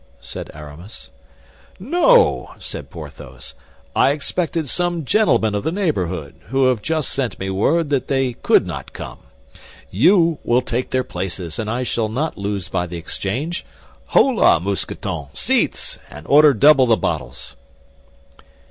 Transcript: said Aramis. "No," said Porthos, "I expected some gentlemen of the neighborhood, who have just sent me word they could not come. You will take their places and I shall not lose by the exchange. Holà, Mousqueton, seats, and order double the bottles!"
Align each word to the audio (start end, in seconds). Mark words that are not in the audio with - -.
said 0.19 0.49
Aramis. 0.55 1.11
"No," 1.77 2.55
said 2.57 2.89
Porthos, 2.89 3.53
"I 3.95 4.09
expected 4.13 4.67
some 4.67 5.05
gentlemen 5.05 5.53
of 5.53 5.63
the 5.63 5.71
neighborhood, 5.71 6.33
who 6.47 6.65
have 6.69 6.81
just 6.81 7.11
sent 7.11 7.37
me 7.37 7.51
word 7.51 7.89
they 7.91 8.33
could 8.33 8.65
not 8.65 8.93
come. 8.93 9.19
You 9.91 10.39
will 10.43 10.63
take 10.63 10.89
their 10.89 11.03
places 11.03 11.59
and 11.59 11.69
I 11.69 11.83
shall 11.83 12.09
not 12.09 12.35
lose 12.35 12.67
by 12.67 12.87
the 12.87 12.97
exchange. 12.97 13.63
Holà, 14.13 14.59
Mousqueton, 14.59 15.27
seats, 15.33 15.99
and 16.09 16.25
order 16.25 16.55
double 16.55 16.87
the 16.87 16.97
bottles!" 16.97 17.55